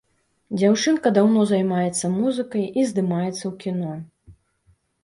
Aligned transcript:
Дзяўчынка 0.59 1.11
даўно 1.17 1.43
займаецца 1.51 2.13
музыкай 2.17 2.65
і 2.79 2.89
здымаецца 2.89 3.43
ў 3.43 3.53
кіно. 3.67 3.93